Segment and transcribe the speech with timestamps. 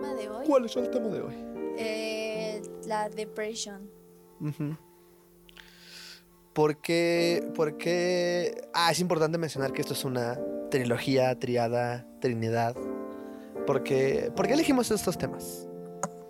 [0.00, 0.46] tema de hoy?
[0.46, 1.34] ¿Cuál es el tema de hoy?
[1.78, 3.90] Eh, la depresión.
[4.40, 4.76] Ujú.
[6.52, 10.38] ¿Por qué, por qué- Ah, es importante mencionar que esto es una
[10.70, 12.74] trilogía, triada, trinidad.
[13.66, 15.68] ¿Por qué, ¿Por qué elegimos estos temas?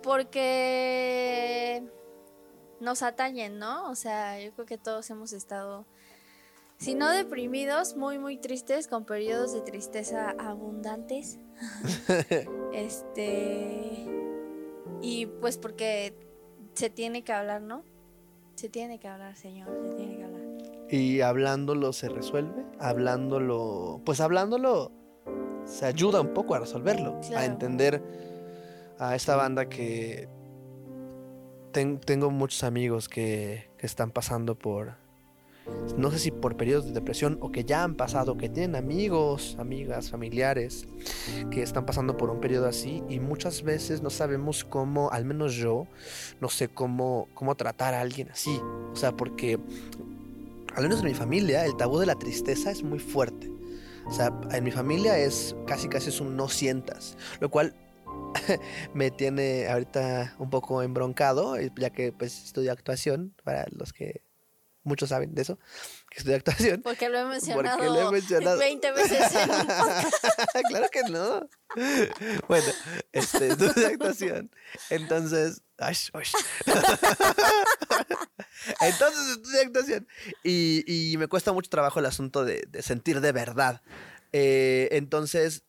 [0.03, 1.83] Porque
[2.79, 3.89] nos atañen, ¿no?
[3.89, 5.85] O sea, yo creo que todos hemos estado,
[6.77, 11.39] si no deprimidos, muy, muy tristes, con periodos de tristeza abundantes.
[12.73, 14.05] este.
[15.01, 16.13] Y pues porque
[16.73, 17.83] se tiene que hablar, ¿no?
[18.55, 20.41] Se tiene que hablar, señor, se tiene que hablar.
[20.89, 24.91] Y hablándolo se resuelve, hablándolo, pues hablándolo
[25.65, 28.01] se ayuda un poco a resolverlo, a entender
[28.97, 30.27] a esta banda que
[31.71, 34.95] ten- tengo muchos amigos que, que están pasando por,
[35.97, 39.57] no sé si por periodos de depresión o que ya han pasado, que tienen amigos,
[39.59, 40.87] amigas, familiares
[41.51, 45.55] que están pasando por un periodo así y muchas veces no sabemos cómo, al menos
[45.55, 45.87] yo,
[46.39, 48.61] no sé cómo, cómo tratar a alguien así.
[48.93, 49.59] O sea, porque
[50.75, 53.51] al menos en mi familia, el tabú de la tristeza es muy fuerte.
[54.05, 57.75] O sea, en mi familia es casi casi es un no sientas, lo cual
[58.93, 64.21] me tiene ahorita un poco embroncado, ya que pues estudio actuación, para los que
[64.83, 65.59] muchos saben de eso,
[66.09, 66.81] que estudio actuación.
[66.81, 68.57] Porque lo he mencionado, Porque lo he mencionado.
[68.57, 69.67] 20 veces en un
[70.69, 71.49] claro que no.
[72.47, 72.67] Bueno,
[73.11, 74.51] este, estudio actuación.
[74.89, 76.23] Entonces, ay, ay.
[78.81, 80.07] Entonces actuación.
[80.43, 83.81] Y, y me cuesta mucho trabajo el asunto de, de sentir de verdad.
[84.31, 85.63] Eh, entonces,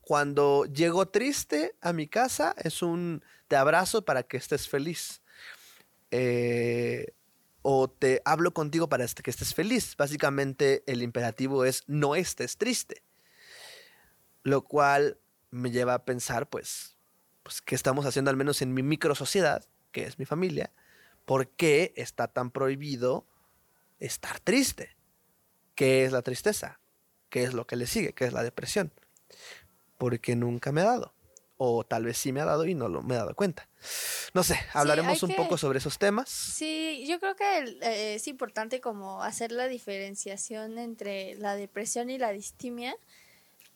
[0.00, 5.22] cuando llego triste a mi casa, es un te abrazo para que estés feliz.
[6.10, 7.14] Eh,
[7.62, 9.96] o te hablo contigo para este- que estés feliz.
[9.96, 13.02] Básicamente el imperativo es no estés triste.
[14.42, 15.18] Lo cual
[15.50, 16.96] me lleva a pensar, pues,
[17.42, 20.72] pues, ¿qué estamos haciendo al menos en mi micro sociedad, que es mi familia?
[21.24, 23.26] ¿Por qué está tan prohibido
[23.98, 24.96] estar triste?
[25.74, 26.80] ¿Qué es la tristeza?
[27.28, 28.12] ¿Qué es lo que le sigue?
[28.12, 28.92] ¿Qué es la depresión?
[29.98, 31.14] Porque nunca me ha dado.
[31.62, 33.68] O tal vez sí me ha dado y no lo, me he dado cuenta.
[34.32, 36.30] No sé, hablaremos hay un que- poco sobre esos temas.
[36.30, 42.08] Sí, yo creo que el- eh, es importante como hacer la diferenciación entre la depresión
[42.08, 42.96] y la distimia,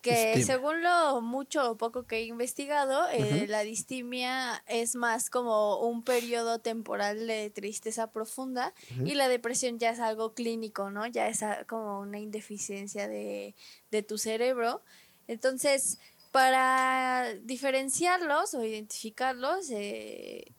[0.01, 0.45] que Distimia.
[0.47, 3.51] según lo mucho o poco que he investigado, eh, Ujú.
[3.51, 9.05] la distimia es más como un periodo temporal de tristeza profunda Ujú.
[9.05, 11.05] y la depresión ya es algo clínico, ¿no?
[11.05, 13.53] Ya es como una indeficiencia de,
[13.91, 14.81] de tu cerebro.
[15.27, 15.97] Entonces,
[16.35, 20.51] para diferenciarlos o identificarlos, eh,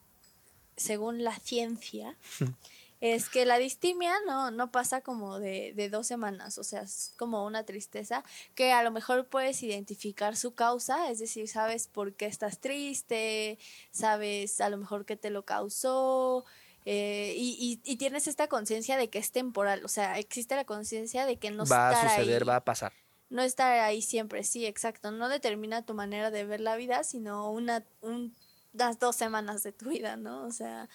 [0.75, 2.17] según la ciencia,
[3.03, 7.13] es que la distimia no, no pasa como de, de dos semanas, o sea, es
[7.19, 12.15] como una tristeza que a lo mejor puedes identificar su causa, es decir, sabes por
[12.15, 13.59] qué estás triste,
[13.91, 16.47] sabes a lo mejor qué te lo causó.
[16.87, 20.65] eh, y, y- y tienes esta conciencia de que es temporal, o sea, existe la
[20.65, 22.93] conciencia de que no va a suceder, ahí va a pasar.
[23.31, 25.11] No estar ahí siempre, sí, exacto.
[25.11, 28.35] No determina tu manera de ver la vida, sino una, un-
[28.75, 30.45] unas dos semanas de tu vida, ¿no?
[30.45, 30.89] O sea,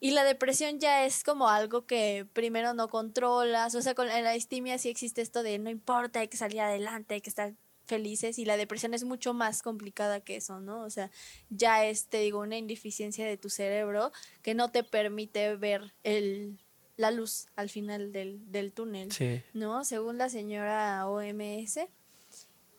[0.00, 4.30] y la depresión ya es como algo que primero no controlas, o sea, con la
[4.32, 7.54] distimia sí existe esto de no importa, hay que salir adelante, hay que estar
[7.86, 10.82] felices y la depresión es mucho más complicada que eso, ¿no?
[10.84, 11.10] O sea,
[11.50, 14.12] ya es, te digo, una indeficiencia de tu cerebro
[14.42, 16.58] que no te permite ver el,
[16.96, 19.12] la luz al final del, del túnel.
[19.12, 19.42] Sí.
[19.52, 19.84] ¿no?
[19.84, 21.80] Según la señora OMS,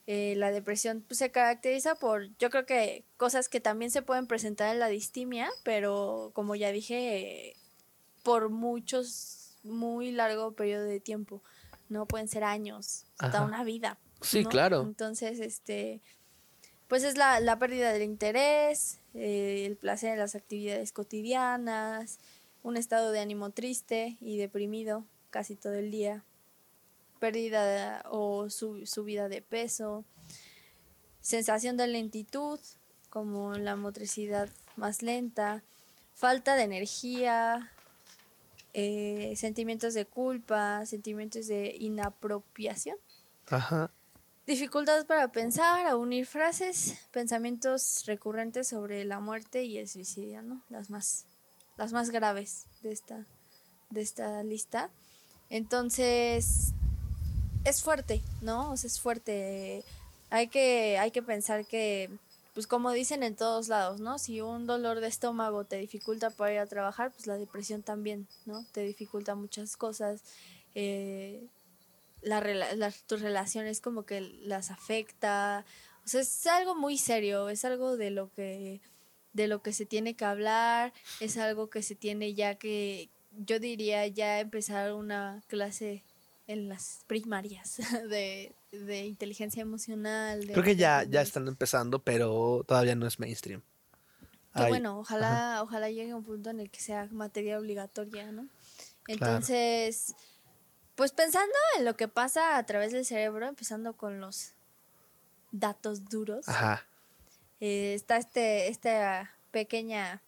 [0.08, 4.28] eh, la depresión pues, se caracteriza por, yo creo que cosas que también se pueden
[4.28, 7.56] presentar en la distimia, pero como ya dije, eh,
[8.24, 11.42] por muchos, muy largo periodo de tiempo,
[11.90, 12.06] ¿no?
[12.06, 13.98] Pueden ser años, hasta una vida.
[14.22, 14.50] Sí, ¿no?
[14.50, 14.84] claro.
[14.84, 16.02] Entonces, este,
[16.88, 22.20] pues es la, la pérdida del interés, eh, el placer en las actividades cotidianas,
[22.66, 26.24] un estado de ánimo triste y deprimido casi todo el día,
[27.20, 30.04] pérdida o su- subida de peso,
[31.22, 32.60] sensación de lentitud,
[33.12, 35.62] como la motricidad más lenta,
[36.16, 37.72] falta de energía,
[38.74, 42.98] eh, sentimientos de culpa, sentimientos de inapropiación.
[43.48, 43.92] Ajá.
[44.48, 50.63] Dificultad para pensar, a unir frases, pensamientos recurrentes sobre la muerte y el suicidio, ¿no?
[50.69, 51.25] Las más,
[51.77, 53.25] las más graves de esta,
[53.89, 54.89] de esta lista.
[55.50, 56.74] Entonces,
[57.63, 58.72] es fuerte, ¿no?
[58.72, 59.83] O sea, es fuerte.
[60.30, 62.10] Hay que, hay que pensar que,
[62.54, 64.18] pues como dicen en todos lados, ¿no?
[64.18, 68.27] Si un dolor de estómago te dificulta para ir a trabajar, pues la depresión también,
[68.45, 68.66] ¿no?
[68.72, 70.22] Te dificulta muchas cosas.
[70.74, 71.48] Eh,
[73.07, 75.63] tus relaciones como que las afecta,
[76.04, 78.81] O sea, es algo muy serio, es algo de lo que
[79.36, 83.60] de lo que se tiene que hablar, es algo que se tiene ya que yo
[83.60, 86.04] diría ya empezar una clase
[86.48, 87.78] en las primarias
[88.10, 90.48] de, de inteligencia emocional.
[90.48, 93.62] de Creo que ya, ya están empezando, pero todavía no es mainstream.
[94.56, 98.48] Que Ay, bueno, ojalá, ojalá llegue un punto en el que sea materia obligatoria, ¿no?
[99.06, 100.16] Entonces,
[100.96, 104.54] pues pensando en lo que pasa a través del cerebro, empezando con los
[105.52, 106.88] datos duros, Ajá.
[107.60, 110.22] Eh, está este, esta pequeña,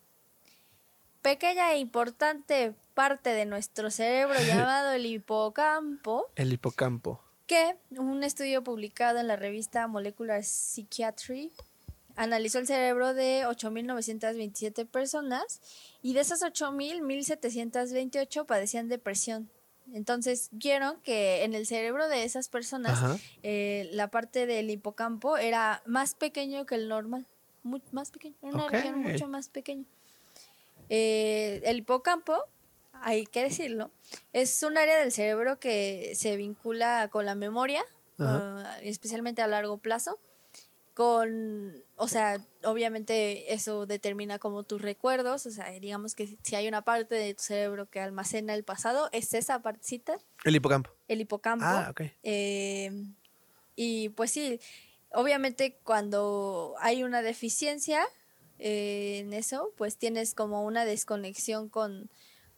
[1.21, 7.21] pequeña e importante parte de nuestro cerebro llamado el hipocampo, El hipocampo.
[7.45, 11.51] que un estudio publicado en la revista Molecular Psychiatry
[12.15, 15.61] analizó el cerebro de 8.927 personas
[16.01, 19.49] y de esas 8.000, 1.728 padecían depresión.
[19.93, 25.81] Entonces vieron que en el cerebro de esas personas eh, la parte del hipocampo era
[25.85, 27.25] más pequeño que el normal,
[27.63, 29.85] muy, más pequeño, una región mucho más pequeña.
[30.89, 32.35] Eh, el hipocampo,
[32.93, 33.91] hay que decirlo,
[34.33, 37.83] es un área del cerebro que se vincula con la memoria,
[38.19, 40.19] ah, especialmente a largo plazo,
[40.97, 46.67] con, o sea, obviamente eso determina como tus recuerdos, o sea, digamos que si hay
[46.67, 50.89] una parte de tu cerebro que almacena el pasado, es esa partecita, El hipocampo.
[51.07, 51.63] el hipocampo.
[51.67, 52.01] Ah, ok.
[52.23, 52.91] Eh,
[53.75, 54.59] y pues sí,
[55.11, 58.01] obviamente cuando hay una deficiencia
[58.57, 62.09] eh, en eso, pues tienes como una desconexión con,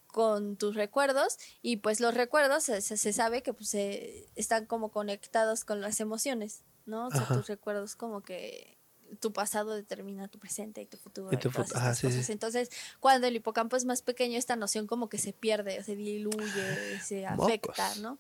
[0.08, 4.92] con tus recuerdos y pues los recuerdos se, se- sabe que pues eh, están como
[4.92, 7.08] conectados con las emociones, ¿no?
[7.08, 7.36] O sea, Ajá.
[7.36, 8.78] tus recuerdos como que
[9.20, 12.08] tu pasado determina tu presente y tu futuro Y y, todas ajá, sí.
[12.30, 12.70] Entonces,
[13.00, 17.26] cuando el hipocampo es más pequeño, esta noción como que se pierde, se diluye, se
[17.26, 17.98] afecta, Mocos.
[18.00, 18.20] ¿no?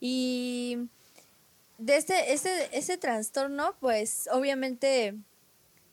[0.00, 0.88] Y
[1.78, 5.16] de este, este, ese trastorno, pues obviamente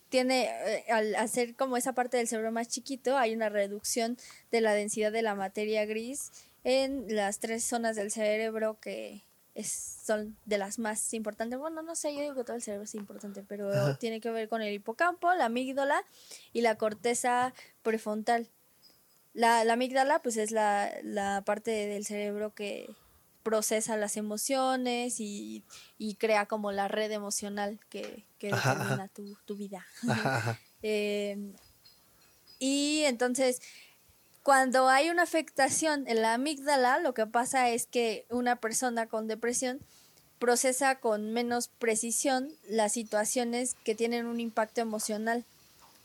[0.09, 4.17] tiene, eh, al hacer como esa parte del cerebro más chiquito, hay una reducción
[4.51, 6.31] de la densidad de la materia gris
[6.63, 9.23] en las tres zonas del cerebro que
[9.59, 11.59] es- son de las más importantes.
[11.59, 13.97] Bueno, no sé, yo digo que todo el cerebro es importante, pero Ajá.
[13.97, 16.03] tiene que ver con el hipocampo, la amígdala
[16.53, 17.53] y la corteza
[17.83, 18.49] prefrontal.
[19.33, 22.89] La, la amígdala, pues es la, la parte del cerebro que
[23.43, 25.63] procesa las emociones y,
[25.97, 29.85] y crea como la red emocional que, que Ajá, determina tu, tu vida.
[30.07, 30.59] Ajá.
[30.81, 31.35] Eh,
[32.57, 33.61] y entonces,
[34.49, 39.27] cuando hay una afectación en la amígdala, lo que pasa es que una persona con
[39.27, 39.79] depresión
[40.39, 45.45] procesa con menos precisión las situaciones que tienen un impacto emocional.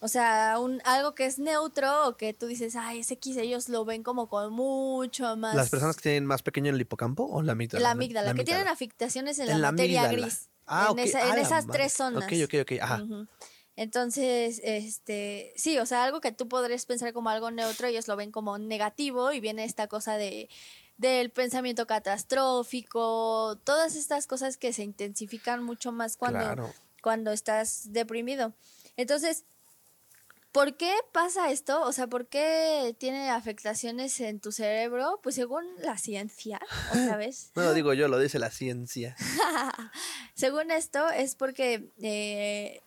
[0.01, 3.71] O sea, un, algo que es neutro o que tú dices, ay, es X, ellos
[3.71, 5.55] lo ven como con mucho más.
[5.55, 7.83] ¿Las personas que tienen más pequeño el hipocampo o la amígdala?
[7.83, 10.27] La amígdala, que tienen afectaciones en la En la materia amígdala.
[10.27, 10.49] gris.
[10.67, 11.79] Ah, en, esa- Ah, en esas madre.
[11.79, 12.25] tres zonas.
[12.25, 12.73] Ok, ok, ok.
[12.83, 13.05] Ajá.
[13.77, 18.17] Entonces, este, sí, o sea, algo que tú podrías pensar como algo neutro, ellos lo
[18.17, 20.49] ven como negativo y viene esta cosa de
[20.97, 26.73] del pensamiento catastrófico, todas estas cosas que se intensifican mucho más cuando, Claro.
[27.03, 28.55] cuando estás deprimido.
[28.97, 29.45] Entonces,
[30.53, 31.83] ¿por qué pasa esto?
[31.83, 35.19] O sea, ¿por qué tiene afectaciones en tu cerebro?
[35.21, 36.61] Pues según la ciencia,
[36.93, 37.51] otra vez.
[37.57, 39.17] No lo digo yo, lo dice la ciencia.
[40.35, 42.83] Según esto, es porque eh,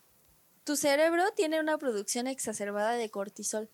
[0.67, 3.69] tu cerebro tiene una producción exacerbada de cortisol,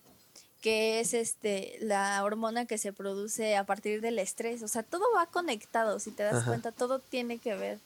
[0.61, 4.61] que es este la hormona que se produce a partir del estrés.
[4.61, 6.45] O sea, todo va conectado, si te das Ajá.
[6.45, 7.79] cuenta, todo tiene que ver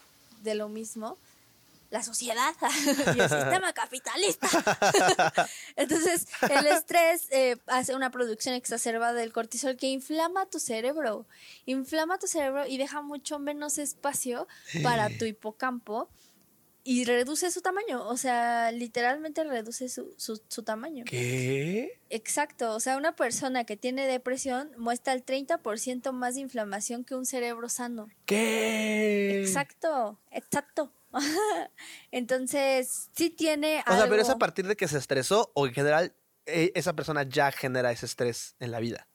[0.44, 1.18] de lo mismo.
[1.90, 2.54] La sociedad
[3.16, 4.50] y el sistema capitalista.
[5.78, 11.26] Entonces, el estrés eh, hace una producción exacerbada del cortisol que inflama tu cerebro.
[11.66, 14.50] Inflama tu cerebro y deja mucho menos espacio
[14.84, 16.10] para tu hipocampo
[16.90, 18.08] y reduce su tamaño.
[18.08, 21.04] O sea, literalmente reduce su, su, su tamaño.
[21.06, 22.00] ¿Qué?
[22.10, 22.74] Exacto.
[22.76, 27.26] O sea, una persona que tiene depresión muestra el 30% más de inflamación que un
[27.26, 28.08] cerebro sano.
[28.26, 29.42] ¿Qué?
[29.42, 30.94] Exacto, exacto.
[32.12, 35.74] Entonces, sí tiene O sea, pero es a partir de que se estresó o en
[35.74, 36.14] general
[36.46, 39.08] eh, esa persona ya genera ese estrés en la vida.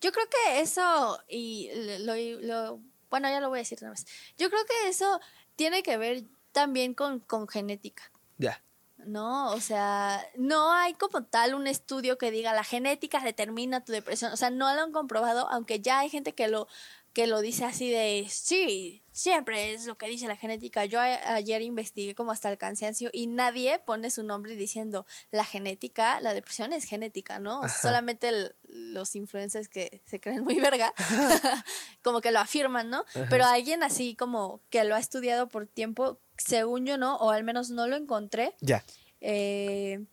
[0.00, 1.70] Yo creo que eso, y
[2.00, 4.04] lo, lo- bueno, ya lo voy a decir otra vez.
[4.36, 5.20] Yo creo que eso
[5.54, 6.24] tiene que ver
[6.56, 8.62] también con, con genética, Ya.
[9.04, 9.52] ¿no?
[9.52, 14.32] O sea, no hay como tal un estudio que diga la genética determina tu depresión.
[14.32, 16.66] O sea, no lo han comprobado, aunque ya hay gente que lo,
[17.12, 20.86] que lo dice así de, sí, siempre es lo que dice la genética.
[20.86, 25.44] Yo a- ayer investigué como hasta el cansancio y nadie pone su nombre diciendo la
[25.44, 27.62] genética, la depresión es genética, ¿no?
[27.62, 27.68] Ajá.
[27.82, 30.92] Solamente el- los influencers que se creen muy verga,
[32.02, 33.04] como que lo afirman, ¿no?
[33.14, 33.26] Ajá.
[33.30, 37.44] Pero alguien así como que lo ha estudiado por tiempo según yo no, o al
[37.44, 38.54] menos no lo encontré.
[38.60, 38.84] Ya.
[39.20, 40.04] Eh,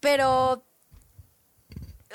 [0.00, 0.64] pero,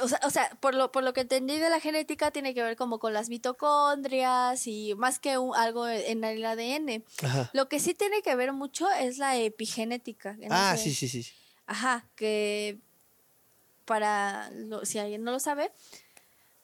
[0.02, 2.62] o sea, o sea, por, lo, por lo que entendí de la genética, tiene que
[2.62, 7.04] ver como con las mitocondrias y más que un- algo en el ADN.
[7.24, 7.50] Ajá.
[7.54, 10.34] Lo que sí tiene que ver mucho es la epigenética.
[10.34, 11.32] no Ah, sé- sí, sí, sí.
[11.66, 12.78] Ajá, que
[13.86, 15.72] para, lo- si alguien no lo sabe,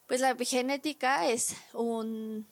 [0.08, 2.46] pues la epigenética es un,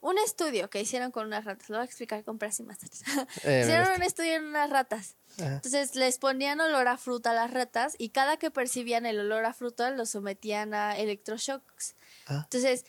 [0.00, 1.68] un estudio que hicieron con unas ratas.
[1.70, 3.02] Lo voy a explicar con y manzanas.
[3.44, 5.16] Eh, hicieron un estudio en unas ratas.
[5.38, 5.54] Ajá.
[5.54, 9.44] Entonces les ponían olor a fruta a las ratas y cada que percibían el olor
[9.44, 11.96] a fruta lo sometían a electroshocks.
[12.26, 12.42] Ah.
[12.44, 12.84] Entonces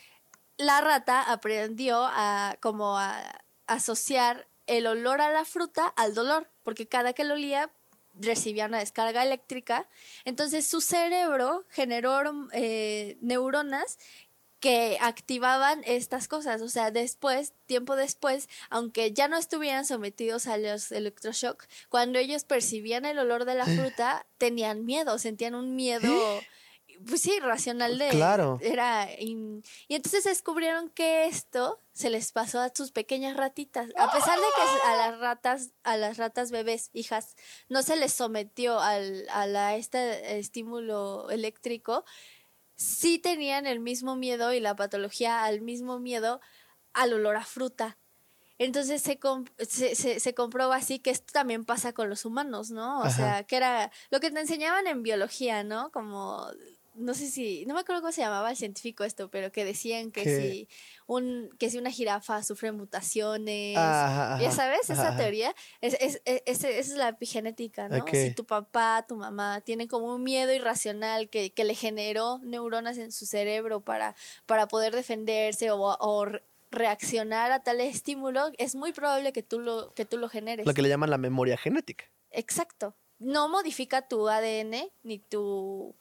[0.57, 6.87] la rata aprendió a como a asociar el olor a la fruta al dolor, porque
[6.87, 7.71] cada que lo olía
[8.13, 9.87] recibía una descarga eléctrica.
[10.25, 13.97] Entonces su cerebro generó eh, neuronas
[14.59, 16.61] que activaban estas cosas.
[16.61, 22.43] O sea, después, tiempo después, aunque ya no estuvieran sometidos a los electroshock, cuando ellos
[22.43, 26.11] percibían el olor de la fruta, tenían miedo, sentían un miedo,
[27.07, 28.09] pues sí, racional de...
[28.09, 28.57] Claro.
[28.61, 29.07] Era...
[29.19, 33.87] in- Y entonces descubrieron que esto se les pasó a sus pequeñas ratitas.
[33.97, 37.37] A pesar de que a las ratas, a las ratas bebés, hijas,
[37.69, 42.03] no se les sometió al, a la, este estímulo eléctrico,
[42.79, 46.39] sí tenían el mismo miedo y la patología al mismo miedo
[46.93, 47.97] al olor a fruta.
[48.57, 49.19] Entonces se,
[49.67, 52.99] se, se, se comprueba así que esto también pasa con los humanos, ¿no?
[52.99, 53.09] O Ajá.
[53.11, 55.91] sea, que era lo que te enseñaban en biología, ¿no?
[55.91, 56.47] Como,
[56.99, 60.11] no sé si, no me acuerdo cómo se llamaba el científico esto, pero que decían
[60.11, 60.37] que ¿Qué?
[60.41, 60.67] si
[61.07, 65.95] un, que si una jirafa sufre mutaciones, Ajá, ajá, ya sabes, esa ajá, teoría, es,
[65.99, 68.05] es, es- es- esa es la epigenética, ¿no?
[68.11, 72.97] Si tu papá, tu mamá tienen como un miedo irracional que, que le generó neuronas
[72.97, 74.15] en su cerebro para,
[74.45, 79.59] para poder defenderse o, o re- reaccionar a tal estímulo, es muy probable que tú
[79.59, 80.65] lo, que tú lo generes.
[80.67, 82.05] Lo que le llaman la memoria genética.
[82.31, 82.95] Exacto.
[83.17, 85.95] No modifica tu ADN ni tu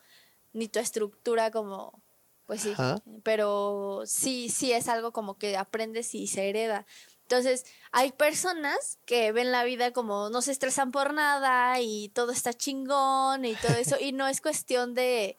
[0.59, 2.03] ni tu estructura como
[2.47, 3.03] pues sí, Ajá.
[3.23, 6.87] pero sí sí es algo como que aprendes y se hereda.
[7.23, 12.33] Entonces, hay personas que ven la vida como no se estresan por nada y todo
[12.33, 15.37] está chingón y todo eso y no es cuestión de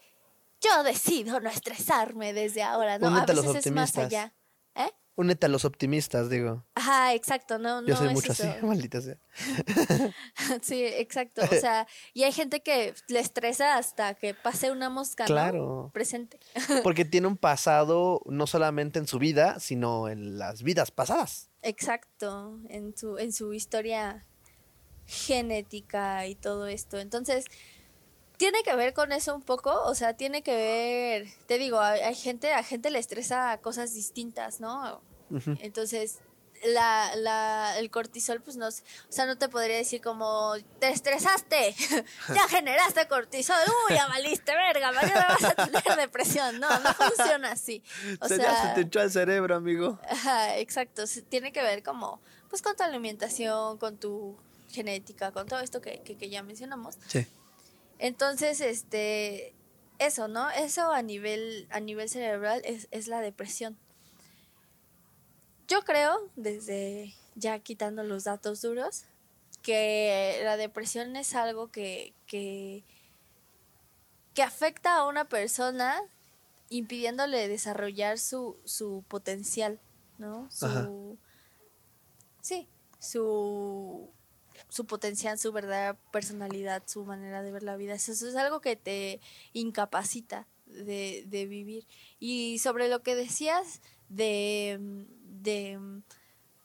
[0.62, 4.34] yo decido no estresarme desde ahora, no, a Únete a veces es más allá.
[4.76, 4.92] ¿Eh?
[5.20, 6.64] Únete a los optimistas, digo.
[6.76, 8.50] Ajá, exacto, no, Yo no soy es mucho eso.
[8.50, 9.18] así, maldita sea.
[10.62, 11.42] Sí, exacto.
[11.42, 15.28] O sea, y hay gente que le estresa hasta que pase una mosca, ¿no?
[15.28, 15.92] Claro.
[15.94, 16.40] Presente.
[16.84, 21.50] Porque tiene un pasado no solamente en su vida, sino en las vidas pasadas.
[21.64, 24.26] Exacto, en su, en su historia
[25.06, 26.98] genética y todo esto.
[26.98, 27.44] Entonces,
[28.38, 32.16] tiene que ver con eso un poco, o sea, tiene que ver, te digo, hay
[32.16, 35.02] gente, a gente le estresa cosas distintas, ¿no?
[35.62, 36.20] Entonces,
[36.66, 38.72] la, la, el cortisol, pues no, o
[39.08, 41.74] sea, no te podría decir como, te estresaste,
[42.36, 43.56] ya generaste cortisol,
[43.90, 46.60] uy, ya valiste verga, mañana vas a tener depresión.
[46.60, 47.82] No, no funciona así.
[48.20, 50.00] O se, ya sea, se te echó al cerebro, amigo.
[50.10, 51.08] Ajá, exacto.
[51.08, 52.20] se- Tiene que ver como,
[52.50, 54.38] pues con tu alimentación, con tu
[54.70, 56.98] genética, con todo esto que, que, que ya mencionamos.
[57.08, 57.26] Sí.
[58.00, 59.54] Entonces, este,
[59.98, 60.50] eso, ¿no?
[60.52, 63.78] Eso a nivel, a nivel cerebral es, es la depresión.
[65.70, 69.04] Yo creo, desde ya quitando los datos duros,
[69.62, 72.84] que la depresión es algo que, que,
[74.34, 76.02] que afecta a una persona
[76.70, 79.80] impidiéndole desarrollar su, su potencial,
[80.18, 80.50] ¿no?
[80.62, 80.86] Ajá.
[80.86, 81.20] Su,
[82.42, 82.68] sí,
[83.00, 84.10] su,
[84.70, 87.94] su potencial, su verdadera personalidad, su manera de ver la vida.
[87.94, 89.20] Eso, eso es algo que te
[89.54, 91.86] incapacita de, de vivir.
[92.20, 95.80] Y sobre lo que decías de, de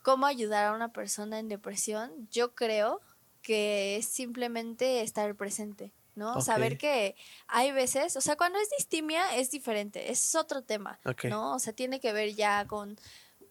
[0.03, 3.01] cómo ayudar a una persona en depresión, yo creo
[3.43, 5.93] que es simplemente estar presente.
[6.15, 6.41] ¿no?
[6.41, 7.17] Saber que
[7.49, 11.01] hay veces, o sea, cuando es distimia es diferente, es otro tema.
[11.25, 11.55] ¿no?
[11.55, 12.97] O sea, tiene que ver ya con,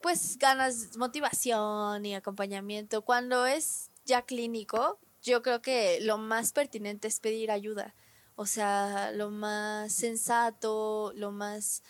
[0.02, 3.02] pues, ganas, motivación y acompañamiento.
[3.02, 7.96] Cuando es ya clínico, yo creo que lo más pertinente es pedir ayuda.
[8.36, 11.84] O sea, lo más sensato, lo más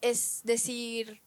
[0.00, 1.22] es decir,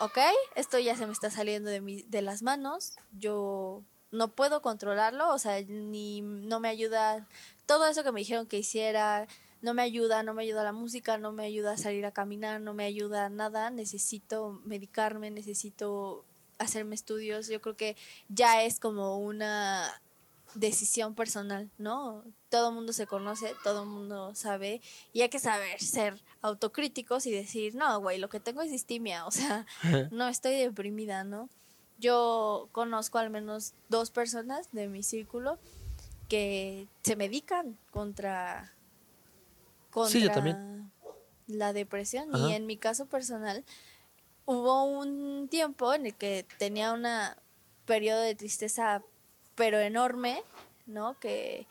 [0.00, 0.18] ok,
[0.54, 5.32] esto ya se me está saliendo de, mi, de las manos, yo no puedo controlarlo,
[5.32, 7.26] o sea, ni no me ayuda
[7.66, 9.26] todo eso que me dijeron que hiciera,
[9.60, 12.60] no me ayuda, no me ayuda la música, no me ayuda a salir a caminar,
[12.60, 16.24] no me ayuda nada, necesito medicarme, necesito
[16.58, 17.96] hacerme estudios, yo creo que
[18.28, 20.00] ya es como una
[20.54, 22.24] decisión personal, ¿no?
[22.48, 24.80] Todo el mundo se conoce, todo el mundo sabe
[25.12, 29.26] y hay que saber ser autocríticos y decir, no, güey, lo que tengo es distimia,
[29.26, 29.66] o sea,
[30.10, 31.48] no estoy deprimida, ¿no?
[31.98, 35.58] yo conozco al menos dos personas de mi círculo
[36.28, 38.72] que se medican contra,
[40.06, 40.92] Sí, yo también.
[41.48, 42.32] la depresión.
[42.34, 42.48] Ajá.
[42.48, 43.64] Y en mi caso personal,
[44.44, 47.04] hubo un tiempo en el que tenía un
[47.84, 49.02] periodo de tristeza,
[49.58, 50.42] pero enorme,
[50.86, 51.18] ¿no?
[51.18, 51.66] Que,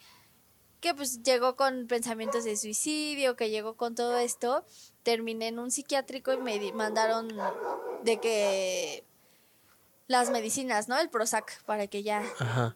[0.82, 4.64] que pues llegó con pensamientos de suicidio, que llegó con todo esto.
[5.02, 7.30] Terminé en un psiquiátrico y me mandaron
[8.04, 9.04] de que
[10.08, 11.00] las medicinas, ¿no?
[11.00, 12.24] El Prozac, para que ya...
[12.38, 12.76] Ajá.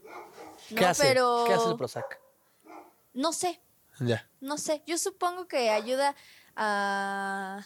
[0.71, 0.77] ¿no?
[0.77, 1.03] ¿Qué hace?
[1.03, 2.19] Pero ¿Qué hace el Prozac?
[3.13, 3.61] no sé,
[3.99, 4.29] Ya.
[4.39, 6.15] no sé, yo supongo que ayuda
[6.55, 7.65] a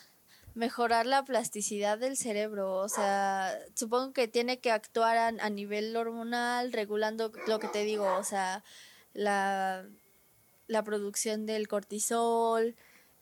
[0.56, 5.96] mejorar la plasticidad del cerebro, o sea, supongo que tiene que actuar a, a nivel
[5.96, 8.64] hormonal, regulando lo que te digo, o sea,
[9.14, 9.86] la,
[10.68, 12.76] la producción del cortisol,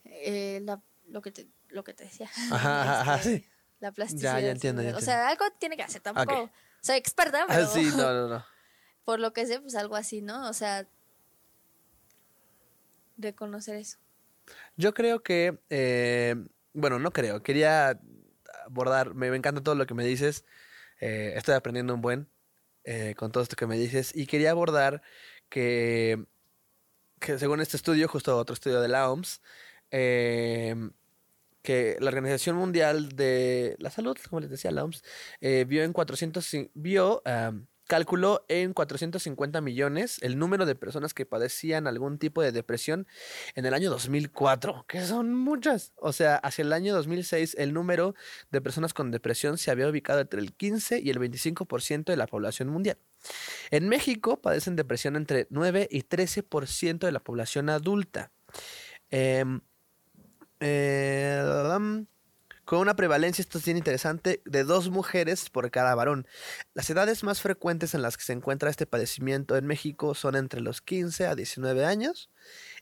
[0.05, 2.29] eh, la- lo que te, lo que te decía.
[2.51, 3.45] Ajá, ajá, Este, sí.
[3.79, 4.39] La plasticidad.
[4.39, 4.97] ya entiendo, ya cerebro.
[4.97, 5.01] O entiendo.
[5.01, 6.49] sea, algo tiene que hacer, tampoco
[6.81, 8.45] soy experta, pero Ah, sí, no, no, no.
[9.05, 10.47] por lo que sé, pues algo así, ¿no?
[10.49, 10.87] O sea,
[13.17, 13.97] reconocer eso.
[14.77, 16.35] Yo creo que, eh,
[16.73, 17.99] bueno, no creo, quería
[18.65, 20.45] abordar, me, encanta todo lo que me dices,
[20.99, 22.29] eh, estoy aprendiendo un buen
[22.85, 25.01] eh, con todo esto que me dices y quería abordar
[25.49, 26.25] que,
[27.19, 29.41] que según este estudio, justo otro estudio de la OMS,
[29.91, 30.75] eh,
[31.61, 35.03] que la Organización Mundial de la Salud, como les decía la OMS,
[35.41, 37.21] eh, vio en 400, ci- vio,
[37.93, 43.05] calculó en 450 millones el número de personas que padecían algún tipo de depresión
[43.53, 45.93] en el año 2004, que son muchas.
[45.97, 48.15] O sea, hacia el año 2006 el número
[48.49, 52.25] de personas con depresión se había ubicado entre el 15 y el 25% de la
[52.25, 52.97] población mundial.
[53.69, 58.31] En México padecen depresión entre 9 y 13% de la población adulta.
[59.11, 59.61] Em,
[60.59, 61.43] eh,
[61.77, 62.07] um,
[62.73, 66.25] con una prevalencia, esto es bien interesante, de dos mujeres por cada varón.
[66.73, 70.59] Las edades más frecuentes en las que se encuentra este padecimiento en México son entre
[70.59, 72.31] los 15 a 19 años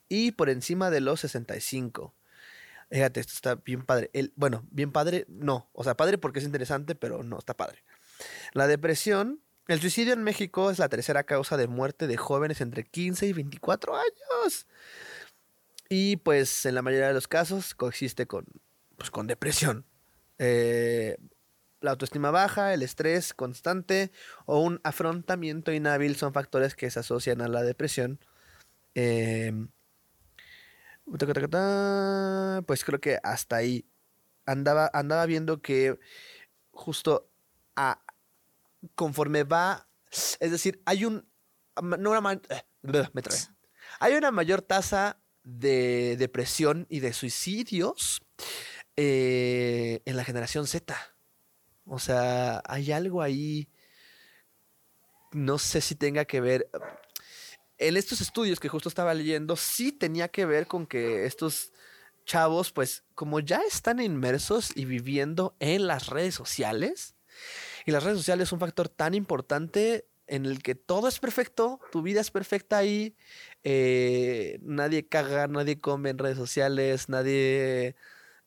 [0.08, 2.16] y por encima de los 65.
[2.90, 4.10] Fíjate, esto está bien padre.
[4.14, 5.70] El, bueno, bien padre, no.
[5.74, 7.84] O sea, padre porque es interesante, pero no está padre.
[8.54, 12.86] La depresión, el suicidio en México es la tercera causa de muerte de jóvenes entre
[12.86, 14.68] 15 y 24 años.
[15.90, 18.46] Y pues en la mayoría de los casos coexiste con,
[19.02, 19.84] pues, con depresión.
[20.44, 21.18] Eh,
[21.82, 24.12] la autoestima baja, el estrés constante
[24.48, 28.20] o un afrontamiento inhábil son factores que se asocian a la depresión.
[28.96, 29.70] Em,
[32.66, 33.86] pues creo que hasta ahí
[34.48, 36.00] andaba, andaba viendo que
[36.72, 37.30] justo
[38.96, 39.88] conforme va,
[40.40, 41.28] es decir, hay un,
[42.50, 42.64] eh,
[44.00, 48.22] hay una mayor tasa de depresión y de suicidios
[49.04, 50.96] eh, en la generación Z.
[51.86, 53.68] O sea, hay algo ahí,
[55.32, 56.70] no sé si tenga que ver,
[57.80, 61.74] en estos estudios que justo estaba leyendo, sí tenía que ver con que estos
[62.26, 67.16] chavos, pues como ya están inmersos y viviendo en las redes sociales,
[67.88, 71.80] y las redes sociales es un factor tan importante en el que todo es perfecto,
[71.92, 73.16] tu vida es perfecta ahí,
[73.64, 77.96] eh, nadie caga, nadie come en redes sociales, nadie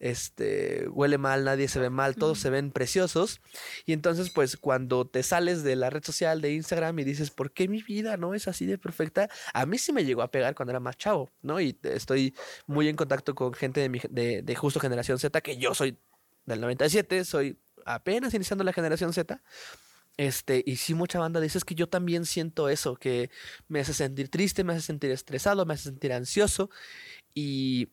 [0.05, 2.43] este, huele mal, nadie se ve mal, todos Ujú.
[2.43, 3.40] se ven preciosos.
[3.87, 7.53] Y entonces, pues, cuando te sales de la red social de Instagram y dices, ¿por
[7.53, 9.31] qué mi vida no es así de perfecta?
[9.55, 11.59] A mí sí me llegó a pegar cuando era más chavo, ¿no?
[11.59, 12.35] Y estoy
[12.67, 15.97] muy en contacto con gente de, mi, de, de justo generación Z, que yo soy
[16.45, 19.43] del 97, soy apenas iniciando la generación Z.
[20.19, 23.31] Este, y sí, mucha banda dice es que yo también siento eso, que
[23.69, 26.69] me hace sentir triste, me hace sentir estresado, me hace sentir ansioso
[27.33, 27.88] y,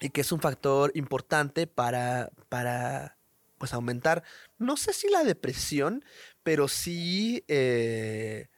[0.00, 3.16] y que es un factor importante para, para
[3.58, 4.22] pues aumentar,
[4.58, 6.04] no sé si la depresión,
[6.42, 8.48] pero sí, eh,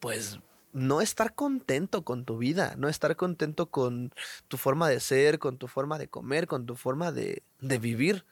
[0.00, 0.40] pues
[0.72, 4.12] no estar contento con tu vida, no estar contento con
[4.48, 8.24] tu forma de ser, con tu forma de comer, con tu forma de, de vivir.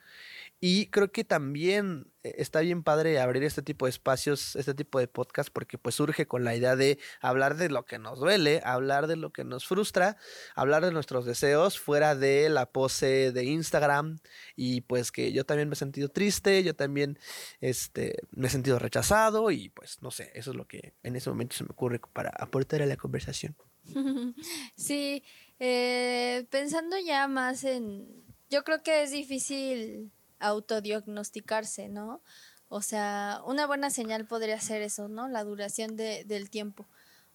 [0.61, 4.99] Y creo que también eh, está bien padre abrir este tipo de espacios, este tipo
[4.99, 8.61] de podcast, porque pues surge con la idea de hablar de lo que nos duele,
[8.65, 10.17] hablar de lo que nos frustra,
[10.55, 14.19] hablar de nuestros deseos fuera de la pose de Instagram.
[14.57, 17.17] Y pues que yo también me he sentido triste, yo también
[17.61, 21.29] este, me he sentido rechazado y pues no sé, eso es lo que en ese
[21.29, 23.55] momento se me ocurre para aportar a la conversación.
[24.75, 25.23] Sí,
[25.59, 28.07] eh, pensando ya más en,
[28.49, 32.21] yo creo que es difícil autodiagnosticarse, ¿no?
[32.69, 35.27] O sea, una buena señal podría ser eso, ¿no?
[35.27, 36.85] La duración de, del tiempo.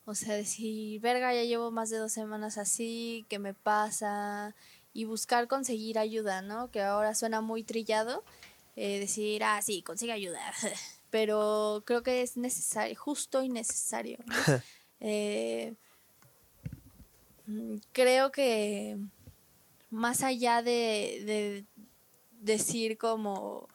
[0.06, 4.54] O sea, decir, verga, ya llevo más de dos semanas así, ¿qué me pasa?
[4.92, 6.70] Y buscar conseguir ayuda, ¿no?
[6.70, 8.22] Que ahora suena muy trillado.
[8.76, 10.40] eh, decir, ah, sí, consigue ayuda.
[11.14, 14.18] pero creo que es necesario, justo y necesario.
[15.06, 15.74] Eh,
[17.46, 18.96] mm, creo que
[19.90, 21.66] más allá de,
[22.44, 23.68] decir como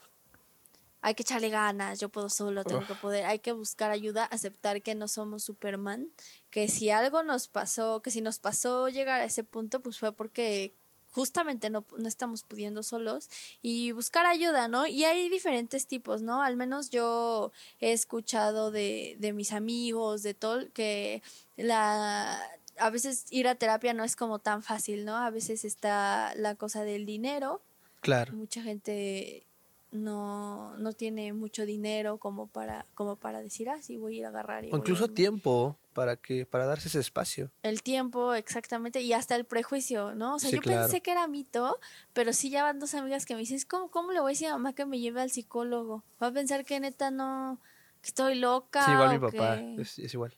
[1.01, 4.81] hay que echarle ganas, yo puedo solo, tengo que poder, hay que buscar ayuda, aceptar
[4.81, 6.09] que no somos Superman,
[6.49, 10.11] que si algo nos pasó, que si nos pasó llegar a ese punto, pues fue
[10.11, 10.73] porque
[11.11, 13.29] justamente no, no, estamos pudiendo solos
[13.61, 14.87] y buscar ayuda, ¿no?
[14.87, 16.43] Y hay diferentes tipos, ¿no?
[16.43, 21.23] Al menos yo he escuchado de, de mis amigos, de todo, que
[21.55, 22.39] la
[22.77, 25.17] a veces ir a terapia no es como tan fácil, ¿no?
[25.17, 27.61] A veces está la cosa del dinero.
[28.01, 28.33] Claro.
[28.33, 29.45] Mucha gente
[29.91, 34.25] no, no tiene mucho dinero como para, como para decir, ah, sí, voy a ir
[34.25, 34.63] a agarrar.
[34.71, 37.51] o incluso tiempo para que, para darse ese espacio.
[37.63, 40.35] El tiempo, exactamente, y hasta el prejuicio, ¿no?
[40.35, 41.79] O sea, yo pensé que era mito,
[42.13, 44.47] pero sí ya van dos amigas que me dicen, ¿cómo, ¿cómo le voy a decir
[44.47, 46.03] a mamá que me lleve al psicólogo?
[46.21, 47.59] Va a pensar que neta no,
[48.01, 48.85] que estoy loca.
[48.85, 50.33] Sí, igual mi papá, es, igual.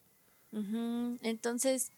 [1.21, 1.91] Entonces,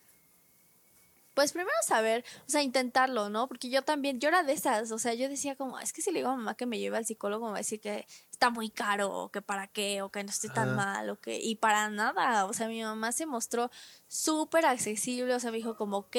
[1.34, 3.48] pues primero saber, o sea, intentarlo, ¿no?
[3.48, 6.12] Porque yo también, yo era de esas, o sea, yo decía como, es que si
[6.12, 8.50] le digo a mamá que me lleve al psicólogo, me va a decir que está
[8.50, 11.56] muy caro, o que para qué, o que no estoy tan mal, o que, y
[11.56, 13.72] para nada, o sea, mi mamá se mostró
[14.08, 16.16] súper accesible, o sea, me dijo como, ok,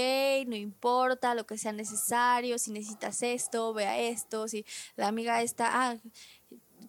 [0.46, 4.64] no importa lo que sea necesario, si necesitas esto, vea esto, si
[4.96, 5.96] la amiga esta, ah,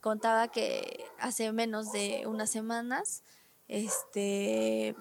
[0.02, 3.24] contaba que hace menos de unas semanas,
[3.68, 4.96] este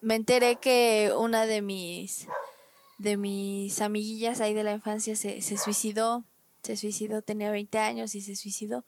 [0.00, 2.26] me enteré que una de mis
[2.98, 6.24] de mis amiguillas ahí de la infancia se, se suicidó,
[6.62, 8.84] se suicidó, tenía 20 años y se suicidó.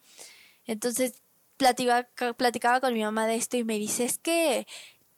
[0.66, 1.23] Entonces
[1.57, 4.66] platicaba, platicaba con mi mamá de esto y me dice, es que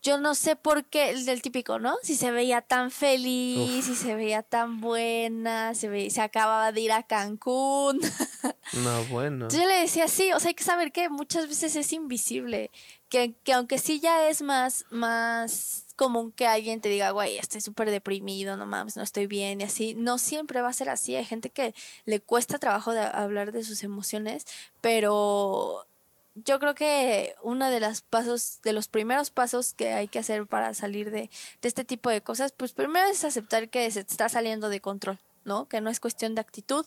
[0.06, 1.96] yo no sé por qué, el del típico, ¿no?
[2.04, 6.92] Si se veía tan feliz, si se veía tan buena, se, se acababa de ir
[6.92, 8.00] a Cancún.
[8.72, 9.48] No, bueno.
[9.48, 12.72] Yo le decía, sí, o sea, hay que saber que muchas veces es invisible,
[13.08, 17.60] que, que aunque sí ya es más, más común que alguien te diga, güey, estoy
[17.60, 19.94] súper deprimido, no mames, no estoy bien y así.
[19.94, 21.14] No siempre va a ser así.
[21.14, 21.74] Hay gente que
[22.06, 24.46] le cuesta trabajo de hablar de sus emociones,
[24.80, 25.86] pero
[26.44, 30.46] yo creo que uno de los pasos, de los primeros pasos que hay que hacer
[30.46, 31.30] para salir de,
[31.62, 35.18] de este tipo de cosas, pues primero es aceptar que se está saliendo de control,
[35.44, 35.66] ¿no?
[35.66, 36.84] Que no es cuestión de actitud,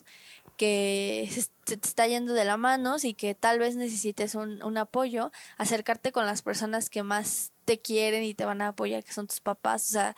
[0.58, 4.78] que se, te está yendo de la mano y que tal vez necesites un, un
[4.78, 9.14] apoyo, acercarte con las personas que más te quieren y te van a apoyar, que
[9.14, 10.16] son tus papás, o sea,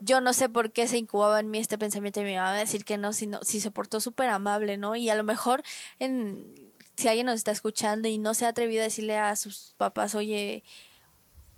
[0.00, 2.84] yo no sé por qué se incubaba en mí este pensamiento me iba a decir
[2.84, 4.94] que no, si, si se portó súper amable, ¿no?
[4.94, 5.62] Y a lo mejor
[5.98, 9.72] en si alguien nos está escuchando y no se ha atrevido a decirle a sus
[9.76, 10.64] papás, oye,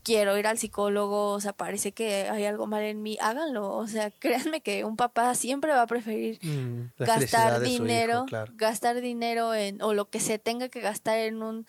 [0.03, 3.75] quiero ir al psicólogo, o sea, parece que hay algo mal en mí, háganlo.
[3.75, 9.55] O sea, créanme que un papá siempre va a preferir mm, gastar dinero, gastar dinero
[9.55, 11.67] en, o lo que se tenga que gastar en un,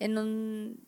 [0.00, 0.84] en un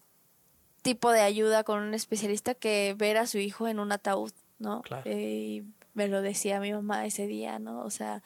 [0.82, 4.82] tipo de ayuda con un especialista que ver a su hijo en un ataúd, ¿no?
[5.04, 7.82] Eh, y me lo decía mi mamá ese día, ¿no?
[7.82, 8.24] O sea,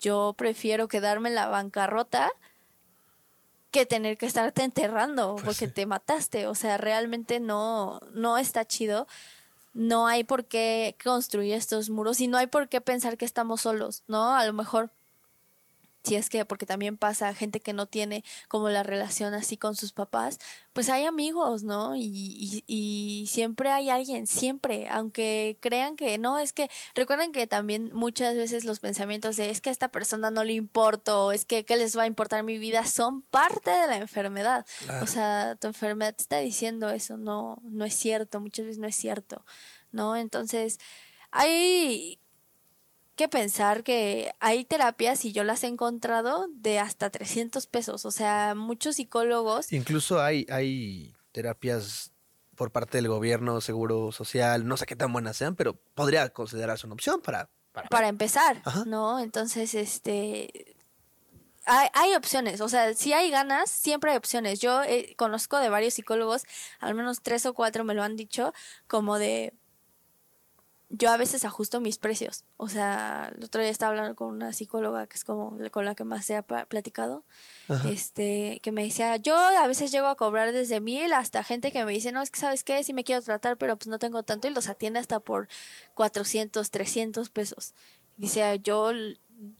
[0.00, 2.32] yo prefiero quedarme en la bancarrota
[3.70, 6.46] que tener que estarte enterrando pues porque te mataste.
[6.46, 9.06] O sea, realmente no, no está chido.
[9.74, 13.60] No hay por qué construir estos muros y no hay por qué pensar que estamos
[13.60, 14.34] solos, ¿no?
[14.34, 14.90] A lo mejor
[16.06, 19.74] si es que, porque también pasa gente que no tiene como la relación así con
[19.74, 20.38] sus papás,
[20.72, 21.96] pues hay amigos, ¿no?
[21.96, 27.90] Y, y, siempre hay alguien, siempre, aunque crean que no, es que recuerden que también
[27.92, 31.64] muchas veces los pensamientos de es que a esta persona no le importo, es que
[31.64, 34.64] qué les va a importar mi vida, son parte de la enfermedad.
[35.02, 38.86] O sea, tu enfermedad te está diciendo eso, no, no es cierto, muchas veces no
[38.86, 39.44] es cierto,
[39.90, 40.16] ¿no?
[40.16, 40.78] Entonces,
[41.32, 42.20] hay
[43.16, 48.04] que pensar que hay terapias, y yo las he encontrado, de hasta 300 pesos.
[48.04, 49.72] O sea, muchos psicólogos.
[49.72, 52.12] Incluso hay, hay terapias
[52.54, 56.86] por parte del gobierno, seguro social, no sé qué tan buenas sean, pero podría considerarse
[56.86, 57.50] una opción para...
[57.90, 59.18] Para, empezar, ¿no?
[59.18, 60.76] Entonces, este...
[61.66, 64.60] Hay, hay, opciones, o sea, si hay ganas, siempre hay opciones.
[64.60, 66.44] Yo eh, conozco de varios psicólogos,
[66.78, 68.54] al menos tres o cuatro me lo han dicho,
[68.86, 69.52] como de,
[70.88, 72.44] yo a veces ajusto mis precios.
[72.56, 75.94] O sea, el otro día estaba hablando con una psicóloga que es como con la
[75.94, 77.24] que más se ha platicado,
[77.88, 81.84] este, que me decía, yo a veces llego a cobrar desde mil hasta gente que
[81.84, 84.22] me dice, no, es que sabes qué, sí me quiero tratar, pero pues no tengo
[84.22, 85.48] tanto y los atiende hasta por
[85.94, 87.74] 400, 300 pesos.
[88.16, 88.92] Dice, yo,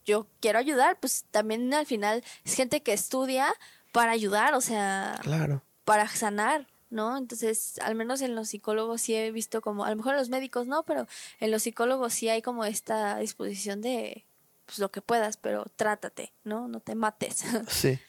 [0.05, 3.53] yo quiero ayudar, pues también al final es gente que estudia
[3.91, 5.61] para ayudar, o sea, claro.
[5.83, 6.67] para sanar.
[6.89, 7.17] ¿No?
[7.17, 10.29] Entonces, al menos en los psicólogos sí he visto como, a lo mejor en los
[10.29, 11.07] médicos no, pero
[11.39, 14.25] en los psicólogos sí hay como esta disposición de,
[14.65, 16.67] pues lo que puedas, pero trátate, ¿no?
[16.67, 17.43] No te mates.
[17.69, 17.99] Sí.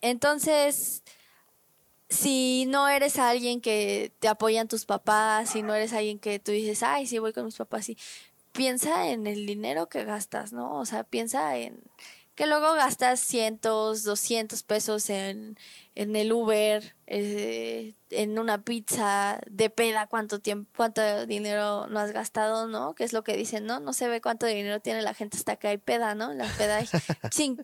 [0.00, 1.02] Entonces,
[2.10, 6.52] si no eres alguien que te apoyan tus papás, si no eres alguien que tú
[6.52, 7.96] dices, ay, sí, voy con mis papás, sí,
[8.52, 10.78] piensa en el dinero que gastas, ¿no?
[10.78, 11.82] O sea, piensa en
[12.34, 15.56] que luego gastas cientos, doscientos pesos en,
[15.94, 22.12] en el Uber, eh, en una pizza de peda, cuánto tiempo, cuánto dinero no has
[22.12, 22.94] gastado, ¿no?
[22.94, 23.78] Que es lo que dicen, ¿no?
[23.78, 26.34] No se ve cuánto dinero tiene la gente hasta que hay peda, ¿no?
[26.34, 26.88] La peda hay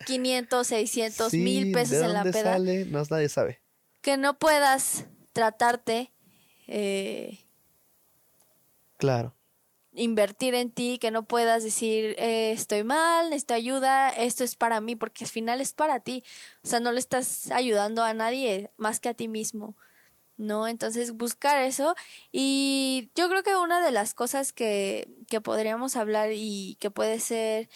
[0.05, 2.53] 500, 600, mil pesos en la peda.
[2.53, 2.85] Sale?
[2.85, 3.61] No, nadie sabe.
[4.01, 6.11] Que no puedas tratarte.
[6.67, 7.39] Eh,
[8.97, 9.35] claro
[9.93, 14.79] invertir en ti, que no puedas decir eh, estoy mal, necesito ayuda, esto es para
[14.81, 16.23] mí, porque al final es para ti.
[16.63, 19.75] O sea, no le estás ayudando a nadie más que a ti mismo.
[20.37, 20.67] ¿No?
[20.67, 21.95] Entonces buscar eso.
[22.31, 27.19] Y yo creo que una de las cosas que, que podríamos hablar y que puede
[27.19, 27.69] ser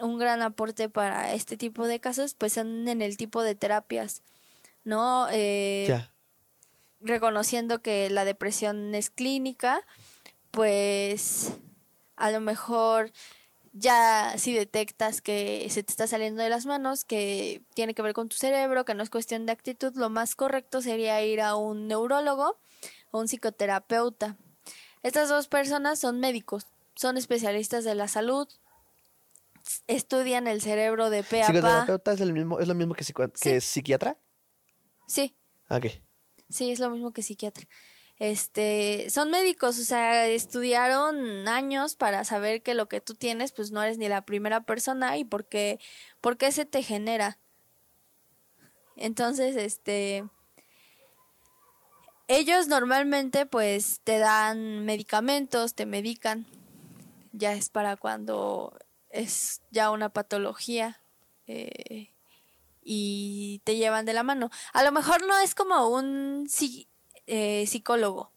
[0.00, 4.22] un gran aporte para este tipo de casos, pues son en el tipo de terapias.
[4.84, 5.28] ¿No?
[5.30, 5.98] Eh,
[7.00, 9.82] reconociendo que la depresión es clínica
[10.54, 11.52] pues
[12.16, 13.10] a lo mejor
[13.72, 18.14] ya si detectas que se te está saliendo de las manos, que tiene que ver
[18.14, 21.56] con tu cerebro, que no es cuestión de actitud, lo más correcto sería ir a
[21.56, 22.56] un neurólogo
[23.10, 24.36] o un psicoterapeuta.
[25.02, 28.48] Estas dos personas son médicos, son especialistas de la salud,
[29.88, 33.04] estudian el cerebro de pe a ¿Psicoterapeuta es, el mismo, es lo mismo que,
[33.40, 34.16] que psiquiatra?
[35.08, 35.34] Sí.
[35.68, 35.86] Ok.
[36.48, 37.66] Sí, es lo mismo que psiquiatra
[38.18, 43.72] este, son médicos, o sea, estudiaron años para saber que lo que tú tienes, pues
[43.72, 45.78] no eres ni la primera persona y por qué,
[46.52, 47.38] se te genera.
[48.96, 50.24] Entonces, este,
[52.28, 56.46] ellos normalmente pues te dan medicamentos, te medican,
[57.32, 58.78] ya es para cuando
[59.10, 61.00] es ya una patología.
[61.46, 62.10] Eh,
[62.84, 64.50] y te llevan de la mano.
[64.72, 66.46] A lo mejor no es como un
[67.26, 68.30] eh, psicólogo.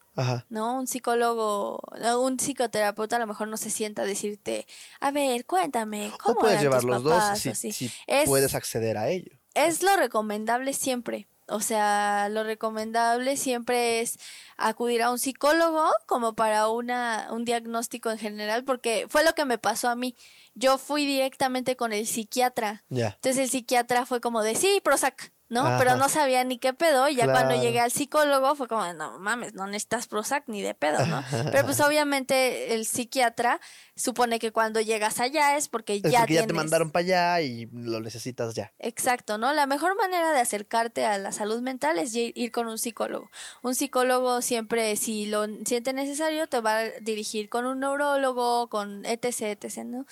[0.50, 0.80] ¿No?
[0.80, 1.80] Un psicólogo,
[2.20, 4.66] un psicoterapeuta a lo mejor no se sienta a decirte,
[5.00, 7.92] a ver, cuéntame, ¿cómo puedes llevar los dos si,
[8.26, 9.38] puedes acceder a ello.
[9.54, 11.28] Es lo recomendable siempre.
[11.50, 14.20] O sea, lo recomendable siempre es
[14.58, 19.46] acudir a un psicólogo como para una, un diagnóstico en general, porque fue lo que
[19.46, 20.16] me pasó a mí.
[20.56, 22.84] Yo fui directamente con el psiquiatra.
[22.90, 25.32] Entonces el psiquiatra fue como de, sí, Prozac.
[25.50, 25.78] ¿No?
[25.78, 29.20] Pero no sabía ni qué pedo y ya cuando llegué al psicólogo fue como, no
[29.20, 31.24] mames, no necesitas Prozac ni de pedo, ¿no?
[31.52, 33.60] Pero pues obviamente el psiquiatra
[33.96, 37.68] supone que cuando llegas allá es porque ya porque ya te mandaron para allá y
[37.72, 38.74] lo necesitas ya.
[38.80, 39.54] Exacto, ¿no?
[39.54, 43.30] La mejor manera de acercarte a la salud mental es ir con un psicólogo.
[43.62, 49.06] Un psicólogo siempre, si lo siente necesario, te va a dirigir con un neurólogo, con
[49.06, 50.06] etc, etc, ¿no?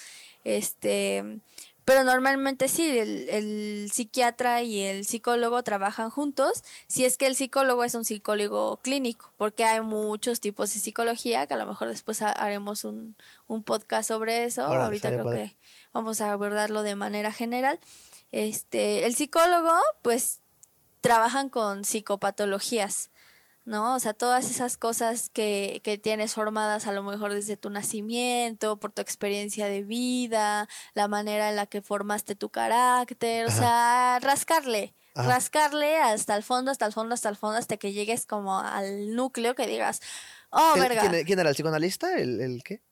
[0.44, 1.40] Este
[1.86, 7.84] pero normalmente sí, el, psiquiatra y el psicólogo trabajan juntos, si es que el psicólogo
[7.84, 12.24] es un psicólogo clínico, porque hay muchos tipos de psicología, que a lo mejor después
[12.24, 13.16] haremos un,
[13.48, 14.66] un podcast sobre eso.
[14.66, 15.56] Ahorita creo que
[15.94, 17.80] vamos a abordarlo de manera general.
[18.32, 20.40] Este, el psicólogo, pues,
[21.02, 23.12] trabajan con psicopatologías.
[23.66, 23.96] ¿No?
[23.96, 28.80] O sea, todas esas cosas que, que tienes formadas a lo mejor desde tu nacimiento,
[28.80, 34.20] por tu experiencia de vida, la manera en la que formaste tu carácter, o sea,
[34.22, 38.60] rascarle, rascarle hasta el fondo, hasta el fondo, hasta el fondo, hasta que llegues como
[38.60, 40.00] al núcleo que digas,
[40.52, 41.02] oh, verga.
[41.26, 42.16] ¿quién, era el psicoanalista?
[42.18, 42.84] ¿El, el qué?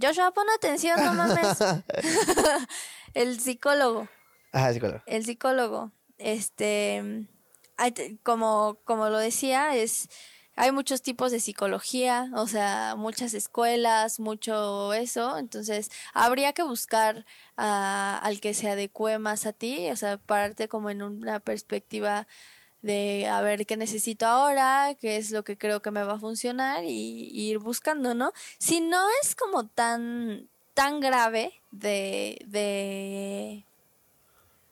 [0.00, 1.58] Joshua, pon atención, no mames.
[3.14, 4.08] el psicólogo.
[4.52, 5.02] Ajá, el psicólogo.
[5.06, 5.92] El psicólogo.
[6.18, 7.26] Este
[8.22, 10.08] como, como lo decía, es
[10.56, 17.26] hay muchos tipos de psicología, o sea, muchas escuelas, mucho eso, entonces habría que buscar
[17.56, 22.28] al que se adecue más a ti, o sea, pararte como en una perspectiva
[22.82, 26.18] de a ver qué necesito ahora, qué es lo que creo que me va a
[26.20, 28.32] funcionar y, y ir buscando, ¿no?
[28.58, 33.64] Si no es como tan tan grave de, de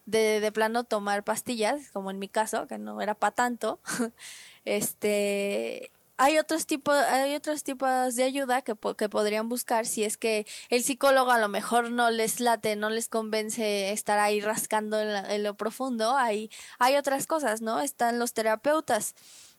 [0.07, 3.81] de, de plano tomar pastillas, como en mi caso, que no era para tanto,
[4.65, 5.91] este
[6.23, 10.47] hay otros tipos hay otros tipos de ayuda que, que podrían buscar si es que
[10.69, 15.43] el psicólogo a lo mejor no les late no les convence estar ahí rascando en,
[15.43, 19.15] lo profundo hay hay otras cosas no están los terapeutas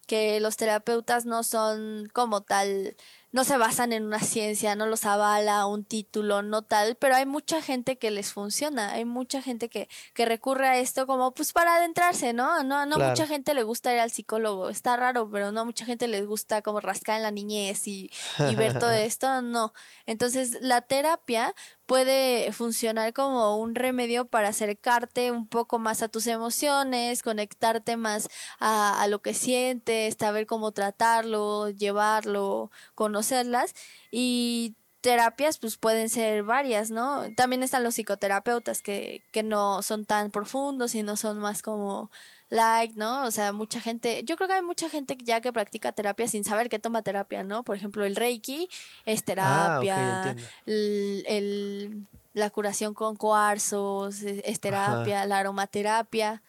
[0.08, 2.96] que los terapeutas no son como tal
[3.34, 7.26] no se basan en una ciencia, no los avala un título, no tal, pero hay
[7.26, 11.52] mucha gente que les funciona, hay mucha gente que, que recurre a esto como pues
[11.52, 12.64] para adentrarse, ¿no?
[12.64, 16.08] No, no mucha gente le gusta ir al psicólogo, está raro, pero no mucha gente
[16.08, 18.12] les gusta como rascar en la niñez y,
[18.52, 19.74] y ver todo esto, no.
[20.06, 26.28] Entonces la terapia puede funcionar como un remedio para acercarte un poco más a tus
[26.28, 33.74] emociones, conectarte más a, a, lo que sientes, saber cómo tratarlo, llevarlo, conocerlas.
[34.12, 37.26] Y terapias pues pueden ser varias, ¿no?
[37.36, 42.10] También están los psicoterapeutas que, que no son tan profundos y no son más como
[42.50, 43.26] like, ¿no?
[43.26, 46.46] O sea, mucha gente, yo creo que hay mucha gente ya que practica terapia sin
[46.46, 47.64] saber que toma terapia, ¿no?
[47.64, 48.70] Por ejemplo, el Reiki
[49.06, 50.36] es ah, terapia,
[50.66, 56.42] el, la curación con cuarzos es, terapia, la aromaterapia,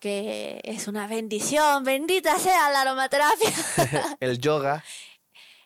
[0.00, 3.52] que es una bendición, bendita sea la aromaterapia.
[4.20, 4.82] el yoga.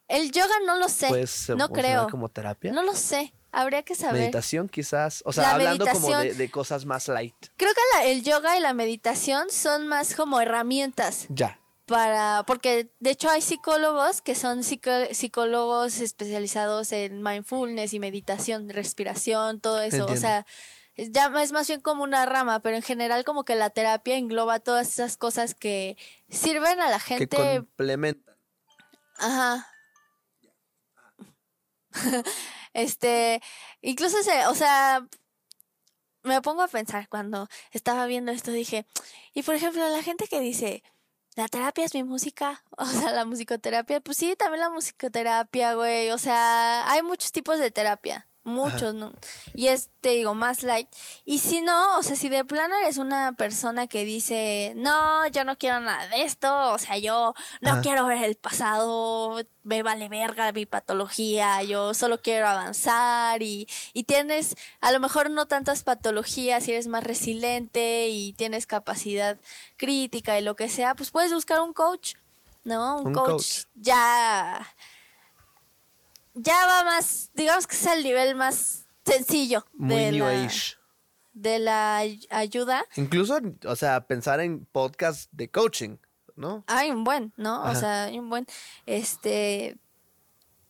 [0.08, 2.08] El yoga no lo sé, pues, no creo.
[2.08, 2.72] como terapia?
[2.72, 3.32] No lo sé.
[3.50, 4.20] Habría que saber.
[4.20, 7.34] Meditación quizás, o sea, hablando como de, cosas más light.
[7.56, 11.26] Creo que el yoga y la meditación son más como herramientas.
[11.30, 11.58] Ya.
[11.86, 19.60] Para, porque de hecho hay psicólogos que son psicólogos especializados en mindfulness y meditación, respiración,
[19.60, 20.04] todo eso.
[20.06, 20.44] O sea,
[20.96, 24.60] ya es más bien como una rama, pero en general como que la terapia engloba
[24.60, 25.96] todas esas cosas que
[26.28, 27.28] sirven a la gente.
[27.28, 28.36] Que complementan.
[29.16, 29.66] Ajá.
[32.74, 33.40] Este,
[33.80, 35.09] incluso se, o sea,
[36.22, 38.87] me pongo a pensar cuando estaba viendo esto, dije,
[39.32, 40.82] y por ejemplo, la gente que dice,
[41.37, 46.11] la terapia es mi música, o sea, la musicoterapia, pues sí, también la musicoterapia, güey,
[46.11, 49.12] o sea, hay muchos tipos de terapia muchos, ¿no?
[49.54, 50.88] Y es, te digo, más light.
[51.24, 55.44] Y si no, o sea, si de plano eres una persona que dice, no, yo
[55.44, 60.09] no quiero nada de esto, o sea, yo no quiero ver el pasado, me vale
[60.09, 65.82] verga mi patología, yo solo quiero avanzar y, y tienes a lo mejor no tantas
[65.82, 69.38] patologías y eres más resiliente y tienes capacidad
[69.76, 72.14] crítica y lo que sea, pues puedes buscar un coach,
[72.64, 73.00] ¿no?
[73.00, 74.66] Un, coach ya
[76.37, 80.51] ya va más, digamos que es el nivel más sencillo de, la,
[81.33, 81.99] de la
[82.31, 82.85] ayuda.
[82.96, 85.96] Incluso, o sea, pensar en podcast de coaching,
[86.37, 86.64] ¿no?
[86.66, 87.64] Hay un buen, ¿no?
[87.64, 88.46] O sea, hay un buen,
[88.85, 89.79] este,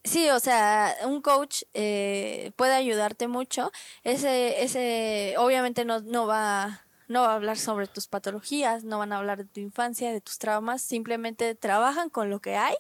[0.05, 3.73] sí, o sea, un coach eh, puede ayudarte mucho.
[4.05, 9.13] Ese, ese, obviamente no, no va no va a hablar sobre tus patologías, no van
[9.13, 12.75] a hablar de tu infancia, de tus traumas, simplemente trabajan con lo que hay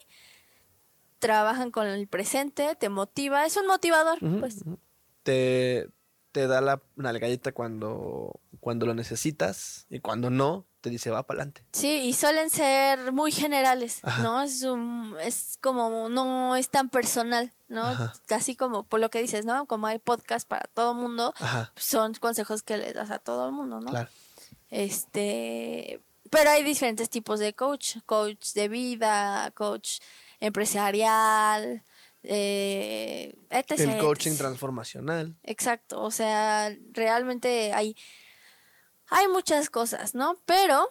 [1.18, 4.64] trabajan con el presente, te motiva, es un motivador, pues.
[5.22, 5.88] Te,
[6.32, 11.38] te da la nalgadita cuando, cuando lo necesitas y cuando no, te dice va para
[11.38, 11.64] adelante.
[11.72, 14.42] Sí, y suelen ser muy generales, ¿no?
[14.42, 17.82] Es, un, es como, no es tan personal, ¿no?
[18.26, 19.66] Casi como por lo que dices, ¿no?
[19.66, 21.34] Como hay podcast para todo el mundo,
[21.74, 23.90] son consejos que le das a todo el mundo, ¿no?
[23.90, 24.10] Claro.
[24.68, 26.00] Este,
[26.30, 30.00] pero hay diferentes tipos de coach, coach de vida, coach
[30.40, 31.84] empresarial,
[32.22, 33.80] eh, etc.
[33.80, 35.36] El coaching transformacional.
[35.42, 37.96] Exacto, o sea, realmente hay,
[39.08, 40.36] hay muchas cosas, ¿no?
[40.44, 40.88] Pero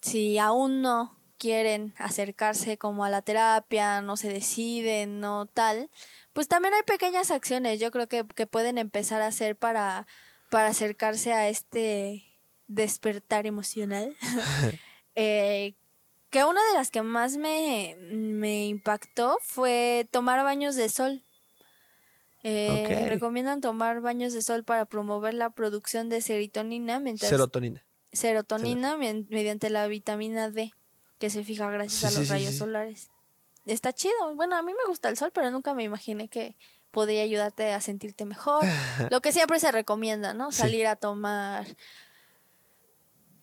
[0.00, 5.90] si aún no quieren acercarse como a la terapia, no se deciden, no tal,
[6.32, 10.06] pues también hay pequeñas acciones, yo creo que, que pueden empezar a hacer para,
[10.50, 12.24] para acercarse a este
[12.68, 14.16] despertar emocional.
[15.14, 15.74] eh,
[16.30, 21.22] que una de las que más me, me impactó fue tomar baños de sol.
[22.44, 27.00] Eh, Recomiendan tomar baños de sol para promover la producción de serotonina.
[27.00, 27.84] Mientras, serotonina.
[28.12, 30.72] Serotonina mediante la vitamina D,
[31.18, 33.10] que se fija gracias a los rayos solares.
[33.66, 34.34] Está chido.
[34.34, 36.56] Bueno, a mí me gusta el sol, pero nunca me imaginé que
[36.90, 38.64] podría ayudarte a sentirte mejor.
[39.10, 40.52] Lo que siempre se recomienda, ¿no?
[40.52, 41.66] Salir a tomar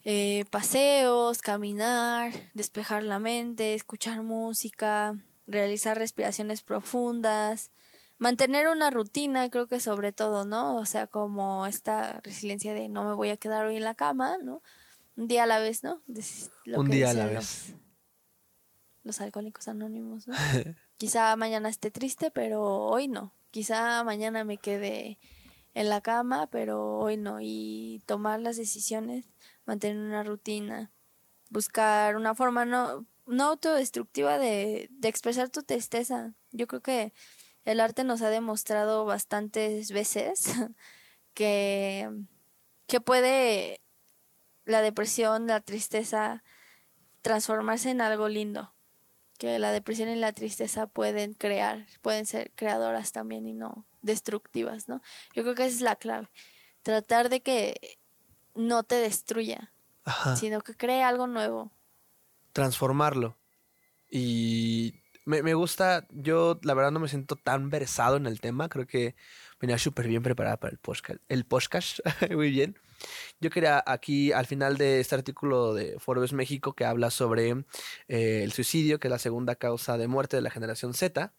[0.07, 7.71] eh, paseos, caminar, despejar la mente, escuchar música, realizar respiraciones profundas,
[8.19, 10.77] mantener una rutina, creo que sobre todo, ¿no?
[10.77, 14.37] O sea, como esta resiliencia de no me voy a quedar hoy en la cama,
[14.43, 14.61] ¿no?
[15.17, 16.03] Un día a la vez, ¿no?
[16.67, 17.73] Un día a la vez.
[19.03, 20.35] Los, alcohólicos anónimos, ¿no?
[20.97, 23.33] Quizá mañana esté triste, pero hoy no.
[23.49, 25.17] Quizá mañana me quede
[25.73, 27.39] en la cama, pero hoy no.
[27.41, 29.25] Y tomar las decisiones
[29.65, 30.91] mantener una rutina,
[31.49, 36.33] buscar una forma no, no autodestructiva de, de expresar tu tristeza.
[36.51, 37.13] Yo creo que
[37.65, 40.45] el arte nos ha demostrado bastantes veces
[41.33, 42.09] que,
[42.87, 43.81] que puede
[44.65, 46.43] la depresión, la tristeza,
[47.21, 48.73] transformarse en algo lindo.
[49.37, 54.87] que la depresión y la tristeza pueden crear, pueden ser creadoras también y no destructivas,
[54.87, 55.01] ¿no?
[55.33, 56.29] Yo creo que esa es la clave.
[56.83, 57.97] Tratar de que
[58.55, 59.71] no te destruya,
[60.03, 60.35] Ajá.
[60.35, 61.71] sino que cree algo nuevo.
[62.53, 63.37] Transformarlo.
[64.09, 64.95] Y
[65.25, 68.87] me, me gusta, yo la verdad no me siento tan versado en el tema, creo
[68.87, 69.15] que
[69.59, 71.19] venía súper bien preparada para el podcast.
[71.27, 71.99] El podcast,
[72.31, 72.77] muy bien.
[73.41, 77.49] Yo quería aquí, al final de este artículo de Forbes México, que habla sobre
[78.07, 81.33] eh, el suicidio, que es la segunda causa de muerte de la generación Z,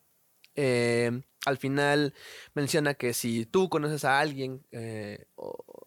[0.54, 2.14] eh, al final
[2.54, 5.85] menciona que si tú conoces a alguien, eh, o, o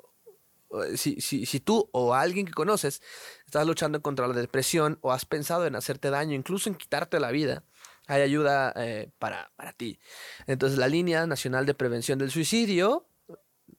[0.95, 3.01] si, si, si tú o alguien que conoces
[3.45, 7.31] estás luchando contra la depresión o has pensado en hacerte daño, incluso en quitarte la
[7.31, 7.63] vida,
[8.07, 9.99] hay ayuda eh, para, para ti.
[10.47, 13.05] Entonces la línea nacional de prevención del suicidio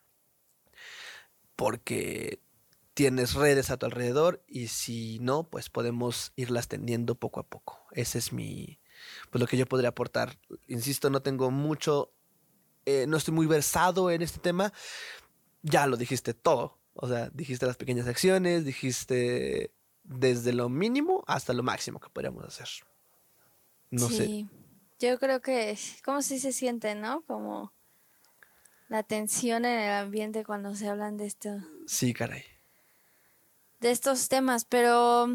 [1.55, 2.41] porque
[2.95, 7.79] tienes redes a tu alrededor y si no, pues podemos irlas tendiendo poco a poco.
[7.93, 8.79] Ese es mi,
[9.31, 10.39] pues lo que yo podría aportar.
[10.69, 12.13] Insisto, no tengo mucho,
[12.87, 14.73] eh, no estoy muy versado en este tema.
[15.63, 16.79] Ya lo dijiste todo.
[16.95, 19.73] O sea, dijiste las pequeñas acciones, dijiste
[20.03, 22.69] desde lo mínimo hasta lo máximo que podríamos hacer.
[23.91, 24.27] No sé.
[24.27, 24.49] sí.
[24.99, 27.23] Yo creo que, ¿cómo sí se siente, no?
[27.23, 27.73] Como
[28.89, 31.49] la tensión en el ambiente cuando se hablan de esto,
[31.87, 32.43] Sí, caray.
[33.81, 35.29] De estos temas, pero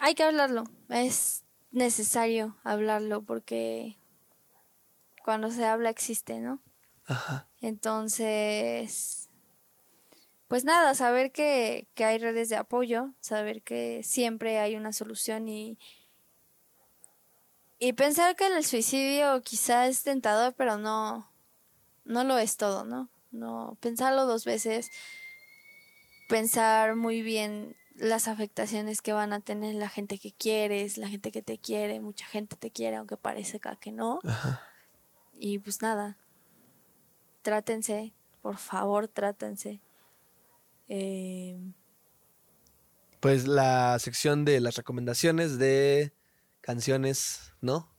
[0.00, 0.64] hay que hablarlo.
[0.88, 3.98] Es necesario hablarlo porque
[5.24, 6.60] cuando se habla existe, ¿no?
[7.06, 7.48] Ajá.
[7.60, 9.28] Entonces,
[10.46, 15.48] pues nada, saber que, que hay redes de apoyo, saber que siempre hay una solución
[15.48, 15.78] y,
[17.78, 21.30] y pensar que el suicidio quizá es tentador, pero no,
[22.04, 23.10] no lo es todo, ¿no?
[23.30, 24.90] No, pensarlo dos veces,
[26.28, 31.30] pensar muy bien las afectaciones que van a tener la gente que quieres, la gente
[31.32, 34.20] que te quiere, mucha gente te quiere, aunque parezca que no.
[34.24, 34.62] Ajá.
[35.38, 36.16] Y pues nada,
[37.42, 39.80] trátense, por favor, trátense.
[40.88, 41.58] Eh,
[43.20, 46.12] Pues la sección de las recomendaciones de
[46.60, 47.92] canciones, ¿no?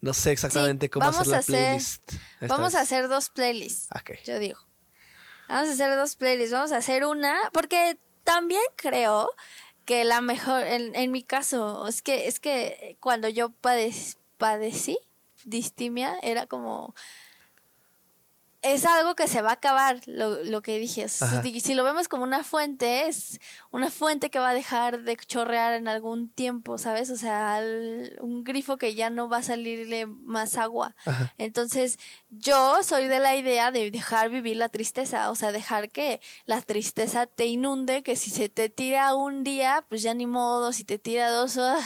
[0.00, 2.12] No sé exactamente cómo vamos hacer la a hacer- playlist.
[2.48, 4.12] vamos a hacer dos playlists, Ok.
[4.24, 4.58] yo digo.
[5.48, 7.98] Vamos a hacer dos playlists, vamos a hacer una, porque
[8.28, 9.30] también creo
[9.86, 14.98] que la mejor, en, en mi caso, es que, es que cuando yo padec- padecí
[15.44, 16.94] distimia, era como...
[18.60, 21.04] Es algo que se va a acabar, lo, lo que dije.
[21.20, 21.42] Ajá.
[21.42, 23.38] si, lo vemos como una fuente, es
[23.70, 27.10] una fuente que va a dejar de chorrear en algún tiempo, ¿sabes?
[27.10, 30.96] O sea, al- un grifo que ya no va a salirle más agua.
[31.06, 31.32] Ajá.
[31.38, 31.98] Entonces,
[32.30, 36.60] yo soy de la idea de dejar vivir la tristeza, o sea, dejar que la
[36.60, 40.82] tristeza te inunde, que si se te tira un día, pues ya ni modo, si
[40.82, 41.78] te tira dos, ah,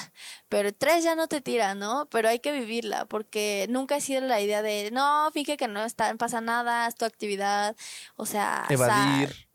[0.52, 2.06] pero tres ya no te tira, ¿no?
[2.10, 5.82] Pero hay que vivirla, porque nunca he sido la idea de, no, fíjate que no
[5.82, 7.74] está, pasa nada, es tu actividad,
[8.16, 9.46] o sea, Evadir, sal,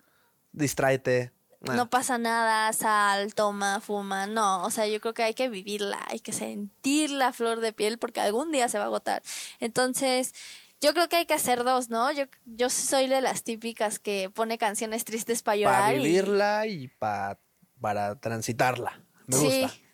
[0.53, 1.31] distráete.
[1.67, 5.49] Ah, no pasa nada, sal, toma, fuma, no, o sea, yo creo que hay que
[5.49, 9.21] vivirla, hay que sentir la flor de piel porque algún día se va a agotar.
[9.59, 10.33] Entonces,
[10.81, 12.11] yo creo que hay que hacer dos, ¿no?
[12.11, 15.81] Yo, yo soy de las típicas que pone canciones tristes para llorar.
[15.81, 17.37] para y- vivirla y pa-
[17.79, 18.99] para transitarla.
[19.27, 19.61] Me sí.
[19.61, 19.86] gusta.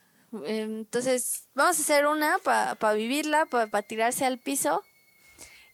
[0.45, 4.83] Entonces, vamos a hacer una para vivirla, para tirarse al piso.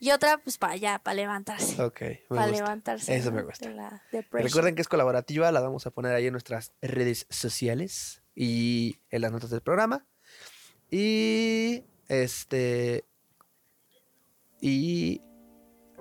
[0.02, 1.82] Y otra, pues para allá, para levantarse.
[1.82, 3.14] Ok, Para levantarse.
[3.16, 3.38] Eso ¿no?
[3.38, 3.68] me gusta.
[3.68, 4.48] De la depresión.
[4.48, 9.22] Recuerden que es colaborativa, la vamos a poner ahí en nuestras redes sociales y en
[9.22, 10.06] las notas del programa.
[10.90, 13.06] Y este.
[14.62, 15.22] Y.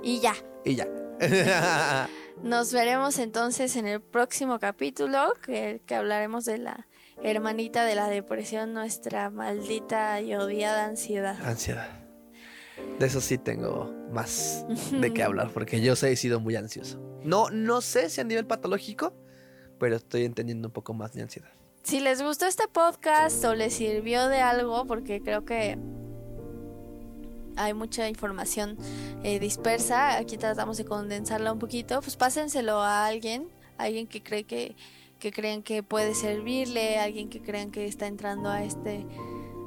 [0.03, 0.35] Y ya.
[0.65, 0.87] Y ya.
[2.43, 6.88] Nos veremos entonces en el próximo capítulo, que, que hablaremos de la
[7.23, 11.37] hermanita de la depresión, nuestra maldita y odiada ansiedad.
[11.43, 11.89] Ansiedad.
[12.99, 17.01] De eso sí tengo más de qué hablar, porque yo sé, he sido muy ansioso.
[17.25, 19.13] No, no sé si a nivel patológico,
[19.79, 21.51] pero estoy entendiendo un poco más de ansiedad.
[21.83, 25.79] Si les gustó este podcast o les sirvió de algo, porque creo que
[27.57, 28.77] hay mucha información
[29.23, 33.49] eh, dispersa, aquí tratamos de condensarla un poquito, pues pásenselo a alguien,
[33.79, 34.77] alguien que cree que,
[35.19, 39.07] que creen que puede servirle, alguien que crean que está entrando a este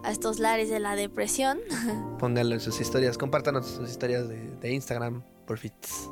[0.03, 1.59] a estos lares de la depresión.
[2.19, 6.09] Pónganlo en sus historias, compártanos sus historias de, de Instagram, por fits.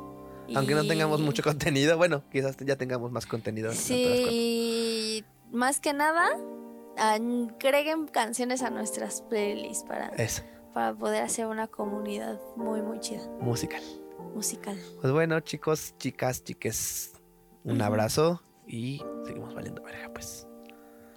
[0.54, 3.72] Aunque no tengamos mucho contenido, bueno, quizás ya tengamos más contenido.
[3.72, 6.28] Sí, y más que nada,
[6.96, 10.42] agreguen canciones a nuestras playlists para, Eso,
[10.74, 13.82] para poder hacer una comunidad muy, muy chida, musical.
[14.34, 14.78] musical.
[15.00, 17.12] Pues bueno, chicos, chicas, chiques,
[17.62, 20.46] un abrazo y seguimos valiendo verga, pues.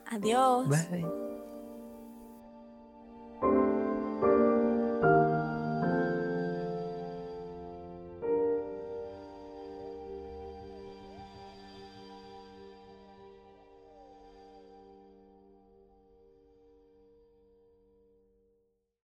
[0.08, 0.68] Adiós.
[0.68, 1.33] Bye.